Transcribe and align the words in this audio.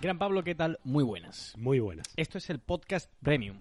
Gran 0.00 0.18
Pablo, 0.18 0.44
¿qué 0.44 0.54
tal? 0.54 0.78
Muy 0.84 1.04
buenas. 1.04 1.54
Muy 1.56 1.80
buenas. 1.80 2.06
Esto 2.16 2.38
es 2.38 2.50
el 2.50 2.58
podcast 2.60 3.10
Premium. 3.22 3.58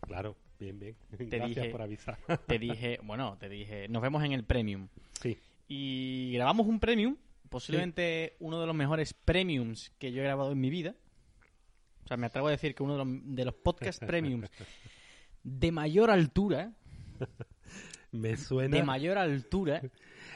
Claro, 0.00 0.36
bien, 0.58 0.78
bien. 0.78 0.96
Te 1.16 1.24
Gracias 1.26 1.56
dije- 1.56 1.70
por 1.70 1.82
avisar. 1.82 2.18
Te 2.46 2.58
dije, 2.58 2.98
bueno, 3.02 3.36
te 3.38 3.48
dije, 3.48 3.88
nos 3.88 4.02
vemos 4.02 4.22
en 4.24 4.32
el 4.32 4.44
Premium. 4.44 4.88
sí, 5.20 5.38
Y 5.68 6.32
grabamos 6.34 6.66
un 6.66 6.80
Premium, 6.80 7.16
posiblemente 7.48 8.36
uno 8.40 8.60
de 8.60 8.66
los 8.66 8.74
mejores 8.74 9.14
Premiums 9.14 9.90
que 9.98 10.12
yo 10.12 10.22
he 10.22 10.24
grabado 10.24 10.52
en 10.52 10.60
mi 10.60 10.70
vida. 10.70 10.94
O 12.04 12.08
sea, 12.08 12.16
me 12.16 12.26
atrevo 12.26 12.48
a 12.48 12.50
decir 12.52 12.74
que 12.74 12.82
uno 12.82 12.96
de 12.98 13.04
los, 13.04 13.08
de 13.36 13.44
los 13.44 13.54
podcast 13.54 14.02
Premiums 14.06 14.50
de 15.44 15.72
mayor 15.72 16.10
altura, 16.10 16.72
me 18.10 18.36
suena. 18.36 18.76
de 18.76 18.82
mayor 18.82 19.18
altura, 19.18 19.82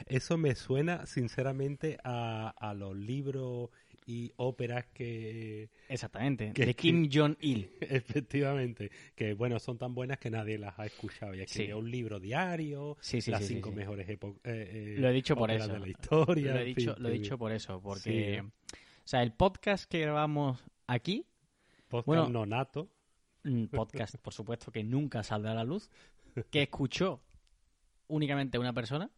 Eso 0.05 0.37
me 0.37 0.53
suena, 0.55 1.05
sinceramente, 1.07 1.97
a, 2.03 2.49
a 2.49 2.73
los 2.73 2.95
libros 2.95 3.69
y 4.09 4.31
óperas 4.37 4.85
que. 4.93 5.69
exactamente, 5.89 6.53
Que- 6.53 6.65
de 6.65 6.73
Kim 6.75 7.07
Jong-il. 7.13 7.69
Efectivamente, 7.81 8.89
que 9.15 9.33
bueno, 9.33 9.59
son 9.59 9.77
tan 9.77 9.93
buenas 9.93 10.17
que 10.17 10.29
nadie 10.31 10.57
las 10.57 10.79
ha 10.79 10.85
escuchado. 10.85 11.35
Y 11.35 11.41
escribió 11.41 11.75
Sí. 11.75 11.79
un 11.83 11.91
libro 11.91 12.19
diario, 12.19 12.97
Sí, 13.01 13.19
sí, 13.21 13.29
las 13.31 13.45
cinco 13.45 13.71
mejores 13.71 14.07
épocas. 14.09 14.41
Lo 14.45 15.09
he 15.09 15.13
dicho 15.13 15.35
por 15.35 15.51
eso. 15.51 15.67
de 15.73 15.79
la 15.79 15.87
historia. 15.89 16.53
Lo 16.55 16.59
he 16.61 16.65
dicho, 16.65 16.93
fin, 16.95 17.03
lo 17.03 17.09
he 17.09 17.11
dicho 17.11 17.37
por 17.37 17.51
eso, 17.51 17.81
porque, 17.81 18.41
o 18.41 19.07
sea, 19.07 19.21
el 19.23 19.33
podcast 19.33 19.91
que 19.91 19.99
grabamos 19.99 20.63
aquí, 20.87 21.25
Podcast 21.89 22.07
bueno, 22.07 22.29
nonato. 22.29 22.89
un 23.43 23.67
podcast, 23.67 24.15
por 24.17 24.33
supuesto, 24.33 24.71
que 24.71 24.83
nunca 24.83 25.21
saldrá 25.23 25.51
a 25.51 25.55
la 25.55 25.63
luz, 25.65 25.89
que 26.49 26.63
escuchó 26.63 27.21
únicamente 28.07 28.57
una 28.57 28.71
persona, 28.73 29.09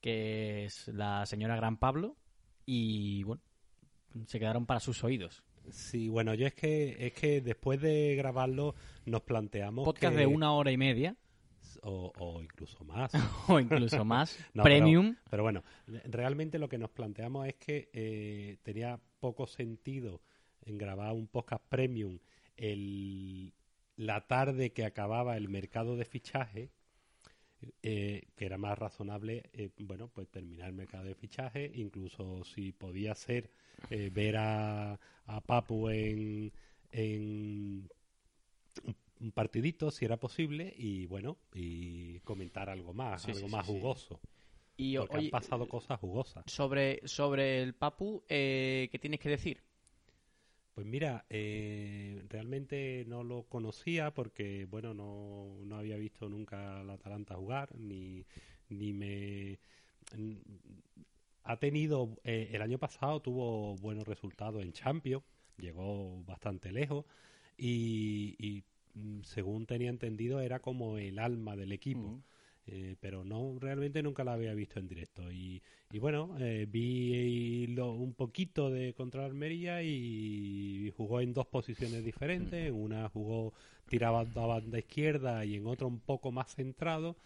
que 0.00 0.64
es 0.64 0.88
la 0.88 1.24
señora 1.26 1.56
Gran 1.56 1.76
Pablo, 1.76 2.16
y 2.66 3.22
bueno, 3.24 3.42
se 4.26 4.38
quedaron 4.38 4.66
para 4.66 4.80
sus 4.80 5.02
oídos. 5.04 5.42
Sí, 5.70 6.08
bueno, 6.08 6.34
yo 6.34 6.46
es 6.46 6.54
que 6.54 7.06
es 7.06 7.12
que 7.12 7.40
después 7.40 7.80
de 7.80 8.14
grabarlo 8.16 8.74
nos 9.04 9.22
planteamos 9.22 9.84
Podcast 9.84 10.14
que- 10.14 10.20
de 10.20 10.26
una 10.26 10.52
hora 10.52 10.72
y 10.72 10.76
media, 10.76 11.16
o, 11.82 12.12
o 12.18 12.42
incluso 12.42 12.84
más. 12.84 13.12
o 13.48 13.60
incluso 13.60 14.04
más, 14.04 14.36
No, 14.54 14.62
pero- 14.64 14.74
premium. 14.76 15.16
Pero 15.30 15.42
bueno, 15.44 15.62
realmente 15.86 16.58
lo 16.58 16.68
que 16.68 16.78
nos 16.78 16.90
planteamos 16.90 17.46
es 17.46 17.54
que 17.54 17.90
eh, 17.92 18.58
tenía 18.62 18.98
poco 19.20 19.46
sentido 19.46 20.20
en 20.64 20.78
grabar 20.78 21.12
un 21.12 21.28
podcast 21.28 21.64
premium 21.68 22.18
el, 22.56 23.52
la 23.96 24.26
tarde 24.26 24.72
que 24.72 24.84
acababa 24.84 25.36
el 25.36 25.48
mercado 25.48 25.96
de 25.96 26.04
fichaje, 26.04 26.70
eh, 27.82 28.28
que 28.36 28.46
era 28.46 28.58
más 28.58 28.78
razonable, 28.78 29.50
eh, 29.52 29.70
bueno, 29.80 30.08
pues 30.08 30.28
terminar 30.30 30.68
el 30.68 30.74
mercado 30.74 31.04
de 31.04 31.14
fichaje, 31.14 31.70
incluso 31.74 32.44
si 32.44 32.72
podía 32.72 33.14
ser 33.14 33.50
eh, 33.90 34.10
ver 34.12 34.36
a, 34.38 34.98
a 35.26 35.40
Papu 35.42 35.88
en, 35.90 36.52
en 36.90 37.88
un 39.20 39.32
partidito, 39.32 39.90
si 39.90 40.04
era 40.04 40.18
posible, 40.18 40.72
y 40.76 41.06
bueno, 41.06 41.38
y 41.54 42.18
comentar 42.20 42.68
algo 42.70 42.92
más, 42.92 43.24
Sí, 43.24 43.28
algo 43.28 43.48
sí, 43.48 43.48
más 43.48 43.64
sí, 43.64 43.64
jugoso. 43.64 44.20
Y 44.76 44.96
Porque 44.96 45.16
oye, 45.16 45.18
han 45.18 45.30
pasado 45.30 45.68
cosas 45.68 46.00
jugosas. 46.00 46.46
sobre, 46.46 47.00
sobre 47.06 47.62
el 47.62 47.74
Papu, 47.74 48.24
eh, 48.28 48.88
¿qué 48.92 48.98
tienes 48.98 49.20
que 49.20 49.28
decir? 49.30 49.62
Pues 50.74 50.86
mira, 50.86 51.26
eh, 51.28 52.24
realmente 52.30 53.04
no 53.06 53.22
lo 53.24 53.44
conocía 53.44 54.14
porque, 54.14 54.64
bueno, 54.70 54.94
no, 54.94 55.58
no 55.64 55.76
había 55.76 55.96
visto 55.98 56.28
nunca 56.30 56.80
al 56.80 56.88
Atalanta 56.90 57.34
jugar, 57.36 57.68
ni, 57.78 58.26
ni 58.68 58.92
me... 58.94 59.58
Ha 61.44 61.56
tenido, 61.58 62.16
eh, 62.24 62.50
el 62.52 62.62
año 62.62 62.78
pasado 62.78 63.20
tuvo 63.20 63.76
buenos 63.76 64.06
resultados 64.06 64.62
en 64.62 64.72
Champions, 64.72 65.24
llegó 65.56 66.22
bastante 66.24 66.70
lejos 66.70 67.04
y, 67.56 68.36
y, 68.38 68.64
mm, 68.94 69.22
según 69.24 69.66
tenía 69.66 69.90
entendido 69.90 70.40
era 70.40 70.60
como 70.60 70.98
el 70.98 71.18
alma 71.18 71.56
del 71.56 71.72
equipo. 71.72 72.16
Eh, 72.66 72.94
pero 73.00 73.24
no 73.24 73.58
realmente 73.58 74.02
nunca 74.04 74.22
la 74.22 74.34
había 74.34 74.54
visto 74.54 74.78
en 74.78 74.86
directo 74.86 75.32
y, 75.32 75.62
y 75.92 75.98
bueno 75.98 76.36
eh, 76.40 76.66
vi 76.70 77.66
lo- 77.68 77.92
un 77.94 78.14
poquito 78.14 78.70
de 78.70 78.94
contra 78.94 79.24
Almería 79.26 79.82
y 79.82 80.92
jugó 80.96 81.20
en 81.20 81.32
dos 81.34 81.46
posiciones 81.46 82.04
diferentes. 82.04 82.68
En 82.68 82.74
una 82.74 83.08
jugó 83.10 83.52
tiraba 83.88 84.20
a 84.20 84.24
banda 84.46 84.78
izquierda 84.78 85.44
y 85.44 85.56
en 85.56 85.66
otra 85.66 85.86
un 85.86 86.00
poco 86.00 86.32
más 86.32 86.54
centrado. 86.54 87.16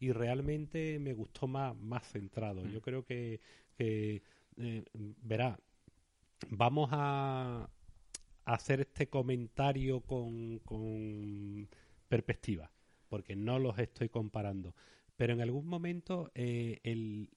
Y 0.00 0.12
realmente 0.12 0.98
me 0.98 1.12
gustó 1.14 1.46
más 1.46 1.76
más 1.76 2.04
centrado. 2.10 2.66
Yo 2.66 2.80
creo 2.82 3.04
que, 3.04 3.40
que 3.78 4.22
eh, 4.58 4.84
verá 5.22 5.58
vamos 6.50 6.90
a 6.92 7.68
hacer 8.44 8.80
este 8.80 9.08
comentario 9.08 10.00
con, 10.00 10.58
con 10.60 11.68
perspectiva 12.08 12.70
porque 13.08 13.36
no 13.36 13.58
los 13.58 13.78
estoy 13.78 14.08
comparando. 14.08 14.74
Pero 15.16 15.32
en 15.32 15.40
algún 15.40 15.66
momento 15.66 16.30
eh, 16.34 16.80
el, 16.82 17.28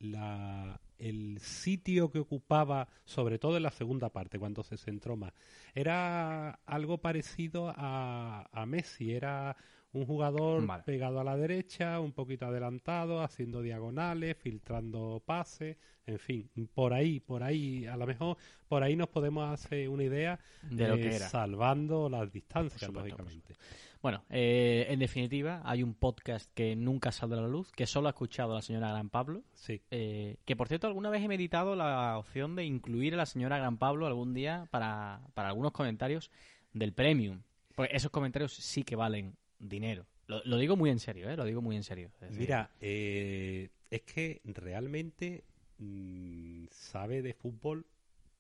el 0.98 1.40
sitio 1.40 2.12
que 2.12 2.20
ocupaba, 2.20 2.88
sobre 3.06 3.38
todo 3.38 3.58
en 3.58 3.64
la 3.64 3.72
segunda 3.72 4.10
parte, 4.10 4.40
cuando 4.40 4.64
se 4.64 4.78
centró 4.78 5.16
más, 5.16 5.34
era 5.76 6.60
algo 6.66 6.98
parecido 7.00 7.72
a, 7.76 8.50
a 8.52 8.66
Messi. 8.66 9.14
Era 9.14 9.56
un 9.94 10.06
jugador 10.06 10.66
Vale. 10.66 10.84
pegado 10.84 11.20
a 11.20 11.24
la 11.24 11.38
derecha, 11.38 12.00
un 12.00 12.12
poquito 12.12 12.46
adelantado, 12.46 13.22
haciendo 13.22 13.62
diagonales, 13.62 14.38
filtrando 14.38 15.22
pases, 15.26 15.78
en 16.06 16.20
fin, 16.20 16.50
por 16.74 16.94
ahí, 16.94 17.20
por 17.20 17.44
ahí, 17.44 17.86
a 17.86 17.98
lo 17.98 18.06
mejor 18.06 18.38
por 18.68 18.84
ahí 18.84 18.96
nos 18.96 19.10
podemos 19.10 19.50
hacer 19.50 19.90
una 19.90 20.04
idea 20.04 20.40
De 20.70 20.88
lo 20.88 20.96
eh, 20.96 21.02
que 21.02 21.16
era. 21.16 21.28
salvando 21.30 22.10
las 22.10 22.32
distancias, 22.32 22.80
supuesto, 22.82 23.10
lógicamente. 23.18 23.56
Bueno, 24.02 24.24
eh, 24.30 24.86
en 24.90 25.00
definitiva, 25.00 25.62
hay 25.66 25.82
un 25.82 25.96
podcast 25.96 26.52
que 26.54 26.76
nunca 26.76 27.12
saldrá 27.12 27.40
a 27.40 27.42
la 27.44 27.48
luz, 27.48 27.72
que 27.72 27.88
solo 27.88 28.08
ha 28.08 28.12
escuchado 28.12 28.54
la 28.54 28.62
señora 28.62 28.90
Gran 28.92 29.10
Pablo. 29.10 29.44
Sí. 29.54 29.82
eh, 29.90 30.38
que 30.46 30.56
por 30.56 30.68
cierto, 30.68 30.88
alguna 30.88 31.10
vez 31.10 31.24
he 31.24 31.28
meditado 31.28 31.76
la 31.76 32.18
opción 32.18 32.56
de 32.56 32.64
incluir 32.64 33.16
a 33.16 33.18
la 33.18 33.26
señora 33.26 33.58
Gran 33.58 33.78
Pablo 33.78 34.06
algún 34.06 34.34
día 34.34 34.68
para, 34.70 35.22
para 35.34 35.50
algunos 35.50 35.72
comentarios 35.72 36.30
del 36.74 36.94
Premium. 36.94 37.42
Porque 37.76 37.96
esos 37.96 38.12
comentarios 38.12 38.54
sí 38.54 38.84
que 38.84 38.96
valen 38.96 39.36
dinero. 39.60 40.06
Lo, 40.28 40.42
lo 40.44 40.58
digo 40.58 40.76
muy 40.76 40.90
en 40.90 41.00
serio, 41.00 41.30
¿eh? 41.30 41.38
Lo 41.38 41.46
digo 41.46 41.62
muy 41.62 41.76
en 41.76 41.84
serio. 41.84 42.12
Es 42.16 42.30
decir, 42.30 42.40
Mira, 42.40 42.70
eh, 42.82 43.70
es 43.90 44.02
que 44.02 44.42
realmente 44.44 45.44
mm, 45.78 46.66
sabe 46.72 47.22
de 47.22 47.34
fútbol 47.34 47.86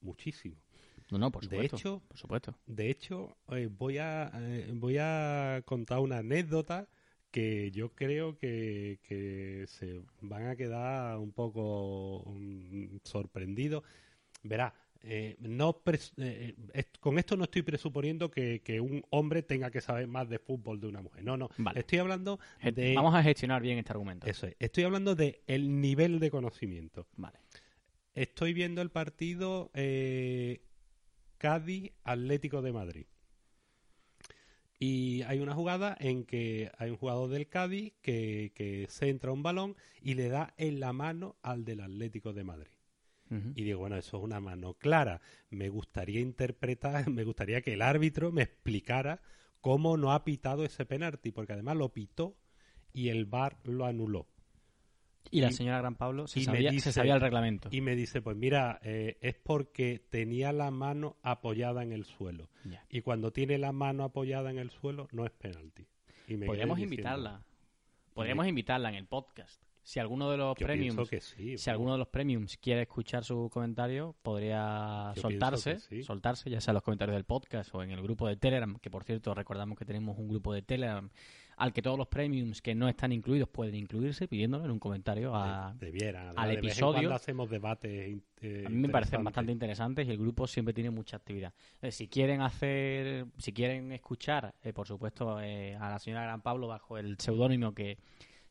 muchísimo. 0.01 0.56
No, 1.11 1.17
no, 1.17 1.31
por 1.31 1.41
de 1.44 1.47
supuesto. 1.50 1.77
hecho- 1.77 2.01
por 2.07 2.17
supuesto. 2.17 2.56
De 2.66 2.89
hecho, 2.89 3.38
eh, 3.50 3.69
voy 3.72 3.97
a 3.97 4.29
eh, 4.35 4.69
voy 4.73 4.97
a 5.00 5.61
contar 5.66 6.00
una 6.00 6.17
anécdota 6.17 6.88
que 7.31 7.72
yo 7.72 7.89
creo 7.95 8.38
que, 8.38 9.00
que 9.03 9.66
se 9.67 10.01
van 10.22 10.47
a 10.47 10.56
quedar 10.56 11.17
un 11.17 11.31
poco 11.31 12.23
mm, 12.27 12.97
sorprendidos. 13.03 13.83
Verá, 14.44 14.73
eh, 15.03 15.35
no 15.40 15.81
eh, 16.18 16.56
est- 16.74 16.97
con 17.00 17.18
esto 17.19 17.35
no 17.38 17.44
estoy 17.46 17.62
presuponiendo 17.62 18.30
que, 18.31 18.62
que 18.62 18.80
un 18.81 19.03
hombre 19.09 19.44
tenga 19.44 19.72
que 19.72 19.81
saber 19.81 20.08
más 20.08 20.28
de 20.30 20.40
fútbol 20.40 20.80
de 20.80 20.88
una 20.88 21.02
mujer. 21.02 21.24
No, 21.24 21.38
no. 21.38 21.50
Vale. 21.58 21.80
Estoy 21.80 22.00
hablando 22.00 22.40
de 22.62 22.94
Vamos 22.96 23.16
a 23.16 23.24
gestionar 23.24 23.62
bien 23.62 23.78
este 23.78 23.91
argumento. 23.91 24.28
eso 24.28 24.47
es. 24.47 24.56
Estoy 24.59 24.84
hablando 24.84 25.16
de 25.16 25.41
el 25.47 25.80
nivel 25.81 26.19
de 26.19 26.31
conocimiento. 26.31 27.07
Vale. 27.16 27.40
Estoy 28.13 28.53
viendo 28.53 28.81
el 28.81 28.90
partido 28.90 29.69
eh, 29.74 30.62
Cádiz 31.38 31.91
Atlético 32.03 32.62
de 32.62 32.72
Madrid. 32.74 33.06
Y 34.80 35.24
hay 35.24 35.40
una 35.40 35.56
jugada 35.56 35.97
en 36.00 36.24
que 36.24 36.72
hay 36.78 36.91
un 36.91 36.97
jugador 36.97 37.30
del 37.31 37.47
Cádiz 37.47 37.94
que, 38.02 38.52
que 38.53 38.86
centra 38.90 39.31
un 39.31 39.41
balón 39.41 39.75
y 40.02 40.13
le 40.13 40.30
da 40.30 40.53
en 40.57 40.80
la 40.80 40.94
mano 40.94 41.36
al 41.41 41.66
del 41.66 41.81
Atlético 41.81 42.31
de 42.34 42.44
Madrid. 42.44 42.71
Y 43.29 43.63
digo, 43.63 43.79
bueno, 43.79 43.97
eso 43.97 44.18
es 44.18 44.24
una 44.24 44.39
mano 44.39 44.74
clara. 44.75 45.21
Me 45.50 45.69
gustaría 45.69 46.19
interpretar, 46.19 47.07
me 47.09 47.24
gustaría 47.24 47.62
que 47.62 47.74
el 47.74 47.81
árbitro 47.81 48.31
me 48.31 48.44
explicara 48.44 49.21
cómo 49.62 49.97
no 49.97 50.13
ha 50.13 50.24
pitado 50.24 50.63
ese 50.63 50.85
penalti, 50.85 51.31
porque 51.31 51.53
además 51.53 51.75
lo 51.77 51.94
pitó 51.94 52.38
y 52.94 53.09
el 53.09 53.25
VAR 53.25 53.57
lo 53.63 53.85
anuló. 53.85 54.27
Y 55.29 55.41
la 55.41 55.51
señora 55.51 55.79
Gran 55.79 55.95
Pablo 55.95 56.27
se, 56.27 56.39
y 56.39 56.44
sabía, 56.44 56.71
se 56.79 56.91
sabía 56.91 57.15
el 57.15 57.21
reglamento. 57.21 57.69
Y 57.71 57.81
me 57.81 57.95
dice, 57.95 58.21
pues 58.21 58.38
mira, 58.38 58.79
eh, 58.83 59.18
es 59.21 59.35
porque 59.35 60.00
tenía 60.09 60.53
la 60.53 60.71
mano 60.71 61.18
apoyada 61.21 61.83
en 61.83 61.91
el 61.91 62.06
suelo. 62.06 62.50
Y 62.89 63.01
cuando 63.01 63.31
tiene 63.31 63.57
la 63.57 63.71
mano 63.71 64.03
apoyada 64.03 64.50
en 64.50 64.57
el 64.57 64.69
suelo, 64.69 65.07
no 65.12 65.25
es 65.25 65.31
penalti. 65.31 65.85
Y 66.27 66.38
me 66.38 66.45
Podríamos 66.45 66.77
diciendo, 66.77 66.95
invitarla. 66.95 67.44
Podríamos 68.13 68.47
invitarla 68.47 68.89
en 68.89 68.95
el 68.95 69.06
podcast. 69.06 69.62
Si 69.88 70.01
alguno 70.01 70.30
de 70.30 70.36
los 70.36 70.54
Yo 70.57 70.66
premiums, 70.66 70.95
pienso 70.95 71.10
que 71.10 71.22
sí. 71.22 71.57
si 71.57 71.69
alguno 71.69 71.94
de 71.94 71.98
los 72.00 72.10
premiums 72.10 72.57
quiere 72.57 72.81
escuchar 72.81 73.24
su 73.24 73.50
comentario, 73.50 74.18
podría 74.22 75.13
Yo 75.16 75.22
soltarse, 75.22 75.80
sí. 75.80 76.04
soltarse, 76.04 76.50
ya 76.50 76.60
sea 76.60 76.74
en 76.74 76.75
los 76.75 76.84
comentarios 76.84 77.16
del 77.16 77.24
podcast 77.24 77.74
o 77.74 77.81
en 77.81 77.92
el 77.92 78.01
grupo 78.01 78.28
de 78.28 78.36
Telegram, 78.36 78.78
que 78.80 78.92
por 78.92 79.06
cierto 79.06 79.34
recordamos 79.34 79.78
que 79.78 79.86
tenemos 79.86 80.18
un 80.18 80.28
grupo 80.28 80.54
de 80.54 80.62
Telegram 80.62 81.10
al 81.56 81.72
que 81.72 81.81
todos 81.81 81.98
los 81.98 82.07
premiums 82.10 82.62
que 82.62 82.75
no 82.75 82.89
están 82.89 83.13
incluidos 83.13 83.48
pueden 83.48 83.75
incluirse, 83.75 84.28
pidiéndolo 84.28 84.66
en 84.66 84.72
un 84.72 84.80
comentario 84.80 85.34
a, 85.34 85.74
Debiera. 85.80 86.31
al 86.31 86.50
de 86.50 86.56
vez 86.56 86.63
en 86.63 86.66
episodio. 86.66 86.94
cuando 86.94 87.16
hacemos 87.16 87.50
debates. 87.50 88.18
eh, 88.42 88.63
a 88.68 88.69
mí 88.69 88.75
me 88.75 88.90
parecen 88.90 89.24
bastante 89.24 89.54
interesantes 89.54 90.06
y 90.06 90.12
el 90.12 90.18
grupo 90.18 90.48
siempre 90.48 90.74
tiene 90.74 90.90
mucha 90.90 91.16
actividad. 91.16 91.54
Eh, 91.81 91.94
si 91.94 92.10
quieren 92.10 92.42
hacer, 92.42 93.25
si 93.38 93.54
quieren 93.54 93.94
escuchar, 93.94 94.54
eh, 94.62 94.74
por 94.74 94.86
supuesto, 94.86 95.40
eh, 95.40 95.78
a 95.78 95.90
la 95.90 95.98
señora 95.98 96.24
Gran 96.24 96.42
Pablo 96.42 96.68
bajo 96.68 96.98
el 96.98 97.18
seudónimo 97.19 97.74
que 97.74 97.98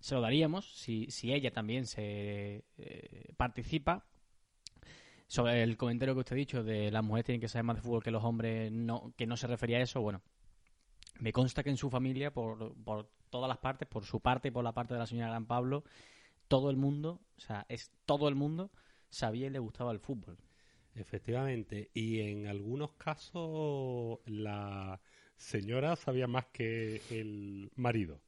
se 0.01 0.15
lo 0.15 0.21
daríamos, 0.21 0.73
si, 0.75 1.11
si 1.11 1.33
ella 1.33 1.53
también 1.53 1.87
se 1.87 2.65
eh, 2.79 3.33
participa. 3.37 4.07
Sobre 5.29 5.63
el 5.63 5.77
comentario 5.77 6.15
que 6.15 6.21
usted 6.21 6.35
ha 6.35 6.39
dicho 6.39 6.63
de 6.63 6.91
las 6.93 7.03
mujeres 7.03 7.27
tienen 7.27 7.41
que 7.41 7.49
saber 7.49 7.65
más 7.65 7.77
de 7.77 7.83
fútbol 7.83 8.03
que 8.03 8.13
los 8.13 8.23
hombres, 8.23 8.71
no, 8.71 9.13
que 9.17 9.27
no 9.27 9.37
se 9.37 9.49
refería 9.49 9.79
a 9.79 9.83
eso, 9.83 10.01
bueno, 10.01 10.23
me 11.19 11.33
consta 11.33 11.65
que 11.65 11.71
en 11.71 11.77
su 11.77 11.91
familia, 11.91 12.33
por, 12.33 12.77
por 12.85 13.11
todas 13.29 13.49
las 13.49 13.59
partes, 13.59 13.89
por 13.89 14.05
su 14.05 14.21
parte 14.21 14.49
y 14.49 14.51
por 14.53 14.63
la 14.63 14.73
parte 14.73 14.95
de 14.95 15.01
la 15.01 15.07
señora 15.07 15.31
Gran 15.31 15.47
Pablo, 15.47 15.83
todo 16.47 16.71
el 16.71 16.77
mundo, 16.77 17.21
o 17.37 17.41
sea, 17.41 17.67
es 17.69 17.91
todo 18.05 18.29
el 18.29 18.37
mundo 18.37 18.71
sabía 19.09 19.47
y 19.47 19.51
le 19.51 19.59
gustaba 19.59 19.93
el 19.93 19.99
fútbol. 19.99 20.39
Efectivamente. 20.95 21.91
Y 21.93 22.21
en 22.21 22.47
algunos 22.47 22.93
casos 22.93 24.21
la 24.27 25.01
señora 25.37 25.97
sabía 25.97 26.27
más 26.27 26.47
que 26.47 27.03
el 27.11 27.71
marido. 27.77 28.21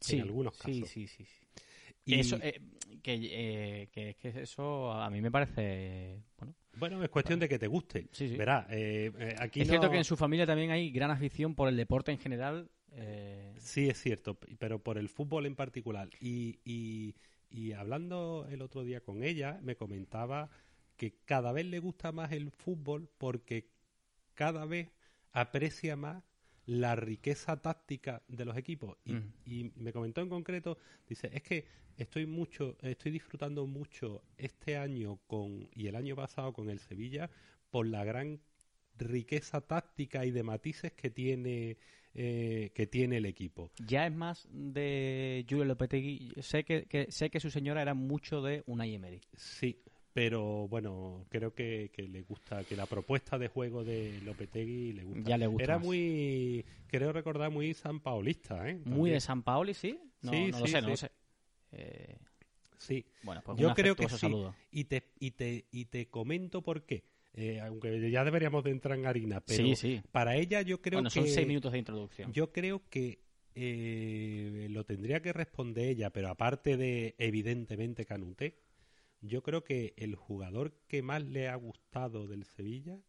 Sí, 0.00 0.20
algunos 0.20 0.54
sí, 0.54 0.58
casos. 0.58 0.88
sí, 0.88 1.06
sí, 1.06 1.24
sí. 1.24 1.46
Y, 2.04 2.18
Eso, 2.20 2.36
eh, 2.42 2.60
que, 3.02 3.14
eh, 3.82 3.88
que 3.92 4.10
es 4.10 4.16
que 4.16 4.42
eso 4.42 4.92
a 4.92 5.08
mí 5.10 5.20
me 5.20 5.30
parece, 5.30 6.22
bueno, 6.38 6.54
bueno, 6.74 7.02
es 7.04 7.10
cuestión 7.10 7.38
de 7.40 7.48
que 7.48 7.58
te 7.58 7.66
guste. 7.66 8.08
sí, 8.12 8.28
sí. 8.28 8.36
Verá, 8.36 8.66
eh, 8.70 9.12
eh, 9.18 9.36
aquí 9.38 9.60
es 9.60 9.68
cierto 9.68 9.90
que 9.90 9.98
en 9.98 10.04
su 10.04 10.16
familia 10.16 10.46
también 10.46 10.70
hay 10.70 10.90
gran 10.90 11.10
afición 11.10 11.54
por 11.54 11.68
el 11.68 11.76
deporte 11.76 12.12
en 12.12 12.18
general. 12.18 12.70
eh, 12.92 13.54
Sí, 13.58 13.88
es 13.88 14.00
cierto, 14.00 14.38
pero 14.58 14.82
por 14.82 14.98
el 14.98 15.08
fútbol 15.08 15.46
en 15.46 15.54
particular. 15.54 16.10
Y, 16.20 16.58
y, 16.64 17.14
y 17.50 17.72
hablando 17.72 18.46
el 18.50 18.62
otro 18.62 18.82
día 18.84 19.00
con 19.02 19.22
ella, 19.22 19.60
me 19.62 19.76
comentaba 19.76 20.50
que 20.96 21.14
cada 21.24 21.52
vez 21.52 21.66
le 21.66 21.78
gusta 21.78 22.12
más 22.12 22.32
el 22.32 22.50
fútbol 22.50 23.08
porque 23.18 23.70
cada 24.34 24.64
vez 24.66 24.90
aprecia 25.32 25.96
más 25.96 26.24
la 26.66 26.94
riqueza 26.96 27.56
táctica 27.60 28.22
de 28.28 28.44
los 28.44 28.56
equipos. 28.56 28.96
Y, 29.04 29.12
Mm. 29.14 29.32
y 29.46 29.70
me 29.76 29.92
comentó 29.92 30.20
en 30.20 30.28
concreto, 30.28 30.78
dice, 31.08 31.28
es 31.32 31.42
que 31.42 31.64
estoy 31.96 32.26
mucho, 32.26 32.76
estoy 32.82 33.10
disfrutando 33.12 33.66
mucho 33.66 34.22
este 34.36 34.76
año 34.76 35.18
con 35.26 35.68
y 35.74 35.86
el 35.88 35.96
año 35.96 36.14
pasado 36.16 36.52
con 36.52 36.70
el 36.70 36.78
Sevilla 36.78 37.28
por 37.70 37.86
la 37.86 38.04
gran 38.04 38.40
riqueza 38.98 39.60
táctica 39.60 40.24
y 40.24 40.30
de 40.30 40.42
matices 40.42 40.92
que 40.92 41.10
tiene 41.10 41.76
eh, 42.14 42.72
que 42.74 42.86
tiene 42.86 43.16
el 43.16 43.24
equipo. 43.24 43.70
ya 43.86 44.06
es 44.06 44.12
más 44.14 44.46
de 44.52 45.46
Julio 45.48 45.64
Lopetegui. 45.64 46.32
Sé 46.42 46.62
que, 46.62 46.84
que- 46.84 47.10
sé 47.10 47.30
que 47.30 47.40
su 47.40 47.48
señora 47.50 47.80
era 47.80 47.94
mucho 47.94 48.42
de 48.42 48.62
Unai 48.66 48.94
Emery. 48.94 49.18
Sí, 49.34 49.80
pero 50.12 50.68
bueno, 50.68 51.26
creo 51.30 51.54
que, 51.54 51.90
que 51.92 52.02
le 52.02 52.22
gusta, 52.22 52.64
que 52.64 52.76
la 52.76 52.86
propuesta 52.86 53.38
de 53.38 53.48
juego 53.48 53.82
de 53.84 54.20
Lopetegui 54.22 54.92
le 54.92 55.04
gusta. 55.04 55.30
Ya 55.30 55.38
le 55.38 55.46
gusta 55.46 55.62
Era 55.64 55.76
más. 55.78 55.86
muy, 55.86 56.64
creo 56.88 57.12
recordar, 57.12 57.50
muy 57.50 57.72
san 57.74 58.00
paulista, 58.00 58.68
¿eh? 58.68 58.78
Muy 58.84 59.10
de 59.10 59.20
San 59.20 59.42
Paoli, 59.42 59.74
¿sí? 59.74 59.98
No, 60.22 60.32
Sí, 60.32 60.50
no 60.52 60.58
lo 60.60 60.66
sí, 60.66 60.72
sé, 60.72 60.82
no 60.82 60.88
lo 60.88 60.96
sé. 60.96 61.10
Eh, 61.72 62.16
Sí, 62.78 63.04
bueno, 63.22 63.42
pues 63.44 63.58
Yo 63.58 63.72
creo 63.74 63.94
que 63.94 64.08
sí. 64.08 64.16
saludo. 64.18 64.54
y 64.72 64.84
te, 64.84 65.04
y 65.20 65.30
te, 65.30 65.66
y 65.70 65.84
te 65.84 66.08
comento 66.08 66.62
por 66.62 66.84
qué. 66.84 67.04
Eh, 67.34 67.60
aunque 67.60 68.10
ya 68.10 68.24
deberíamos 68.24 68.62
de 68.64 68.70
entrar 68.72 68.98
en 68.98 69.06
harina, 69.06 69.40
pero 69.40 69.64
Sí, 69.64 69.76
sí. 69.76 70.02
para 70.10 70.36
ella 70.36 70.60
yo 70.62 70.82
creo 70.82 70.98
Bueno, 70.98 71.08
que 71.08 71.14
son 71.20 71.28
seis 71.28 71.46
minutos 71.46 71.72
de 71.72 71.78
introducción. 71.78 72.32
Yo 72.32 72.52
creo 72.52 72.82
que 72.90 73.20
eh, 73.54 74.66
lo 74.70 74.84
tendría 74.84 75.22
que 75.22 75.32
responder 75.32 75.88
ella, 75.88 76.10
pero 76.10 76.28
aparte 76.28 76.76
de 76.76 77.14
evidentemente 77.18 78.04
Canuté, 78.04 78.58
yo 79.22 79.42
creo 79.42 79.64
que 79.64 79.94
el 79.96 80.14
jugador 80.14 80.74
que 80.88 81.02
más 81.02 81.22
le 81.22 81.48
ha 81.48 81.54
gustado 81.54 82.26
del 82.26 82.44
Sevilla 82.44 83.00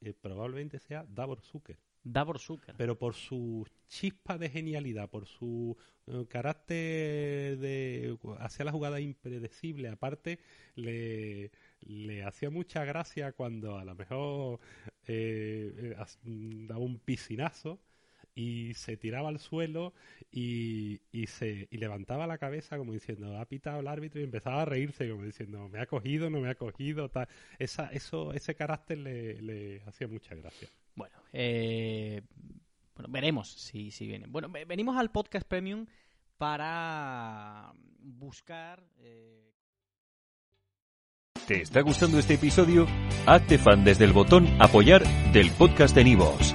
eh, 0.00 0.14
probablemente 0.14 0.80
sea 0.80 1.04
Davor 1.08 1.40
Zucker, 1.42 1.78
Davor 2.02 2.40
Zucker. 2.40 2.74
pero 2.76 2.98
por 2.98 3.14
su 3.14 3.64
chispa 3.86 4.38
de 4.38 4.50
genialidad, 4.50 5.08
por 5.08 5.26
su 5.26 5.76
eh, 6.06 6.26
carácter 6.28 7.58
de 7.58 8.18
hacia 8.38 8.64
la 8.64 8.72
jugada 8.72 9.00
impredecible, 9.00 9.88
aparte 9.88 10.40
le, 10.74 11.52
le 11.80 12.24
hacía 12.24 12.50
mucha 12.50 12.84
gracia 12.84 13.32
cuando 13.32 13.76
a 13.78 13.84
lo 13.84 13.94
mejor 13.94 14.60
eh, 15.06 15.94
eh, 15.96 16.66
daba 16.66 16.80
un 16.80 16.98
piscinazo 16.98 17.80
y 18.34 18.74
se 18.74 18.96
tiraba 18.96 19.28
al 19.28 19.38
suelo 19.38 19.92
y, 20.30 21.00
y 21.12 21.26
se 21.26 21.68
y 21.70 21.76
levantaba 21.76 22.26
la 22.26 22.38
cabeza 22.38 22.78
como 22.78 22.92
diciendo 22.92 23.38
ha 23.38 23.44
pitado 23.44 23.80
el 23.80 23.88
árbitro 23.88 24.20
y 24.20 24.24
empezaba 24.24 24.62
a 24.62 24.64
reírse 24.64 25.08
como 25.10 25.24
diciendo 25.24 25.68
me 25.68 25.80
ha 25.80 25.86
cogido 25.86 26.30
no 26.30 26.40
me 26.40 26.48
ha 26.48 26.54
cogido 26.54 27.08
tal 27.10 27.28
esa 27.58 27.88
eso 27.92 28.32
ese 28.32 28.54
carácter 28.54 28.98
le, 28.98 29.42
le 29.42 29.82
hacía 29.86 30.08
mucha 30.08 30.34
gracia 30.34 30.68
Bueno, 30.94 31.14
eh, 31.32 32.22
bueno, 32.94 33.08
veremos 33.10 33.48
si, 33.50 33.90
si 33.90 34.06
viene. 34.06 34.26
Bueno, 34.28 34.48
ve- 34.50 34.64
venimos 34.66 34.96
al 34.98 35.10
podcast 35.10 35.46
premium 35.48 35.86
para 36.38 37.72
buscar. 37.98 38.82
eh, 39.00 39.50
¿Te 41.46 41.62
está 41.62 41.80
gustando 41.80 42.18
este 42.18 42.34
episodio? 42.34 42.86
Hazte 43.26 43.58
fan 43.58 43.84
desde 43.84 44.04
el 44.04 44.12
botón 44.12 44.46
Apoyar 44.60 45.02
del 45.32 45.50
podcast 45.52 45.94
de 45.94 46.04
Nivos. 46.04 46.54